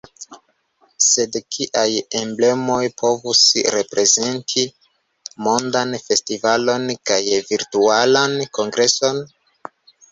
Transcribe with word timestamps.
Sed 1.07 1.35
kiaj 1.55 1.83
emblemoj 2.21 2.79
povus 3.03 3.43
reprezenti 3.77 4.67
mondan 5.49 5.95
festivalon 6.09 6.91
kaj 7.13 7.23
virtualan 7.53 8.39
kongreson? 8.59 9.25